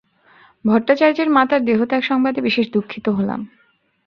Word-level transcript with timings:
ভট্টাচার্যের 0.65 1.29
মাতার 1.29 1.61
দেহত্যাগ-সংবাদে 1.65 2.39
বিশেষ 2.41 2.65
দুঃখিত 2.71 3.05
হলাম। 3.09 3.41